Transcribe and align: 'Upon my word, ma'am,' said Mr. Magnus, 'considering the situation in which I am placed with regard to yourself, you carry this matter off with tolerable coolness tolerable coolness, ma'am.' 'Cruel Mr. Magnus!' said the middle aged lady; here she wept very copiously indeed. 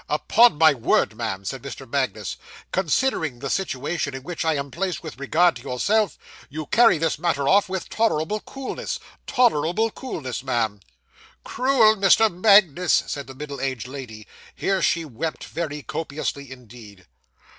'Upon 0.09 0.57
my 0.57 0.73
word, 0.73 1.15
ma'am,' 1.15 1.45
said 1.45 1.61
Mr. 1.61 1.87
Magnus, 1.87 2.35
'considering 2.71 3.37
the 3.37 3.51
situation 3.51 4.15
in 4.15 4.23
which 4.23 4.43
I 4.43 4.55
am 4.55 4.71
placed 4.71 5.03
with 5.03 5.19
regard 5.19 5.55
to 5.57 5.61
yourself, 5.61 6.17
you 6.49 6.65
carry 6.65 6.97
this 6.97 7.19
matter 7.19 7.47
off 7.47 7.69
with 7.69 7.87
tolerable 7.87 8.39
coolness 8.39 8.99
tolerable 9.27 9.91
coolness, 9.91 10.41
ma'am.' 10.43 10.79
'Cruel 11.43 11.97
Mr. 11.97 12.33
Magnus!' 12.33 13.03
said 13.05 13.27
the 13.27 13.35
middle 13.35 13.61
aged 13.61 13.87
lady; 13.87 14.25
here 14.55 14.81
she 14.81 15.05
wept 15.05 15.43
very 15.43 15.83
copiously 15.83 16.51
indeed. 16.51 17.05